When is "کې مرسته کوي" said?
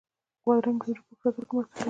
1.49-1.79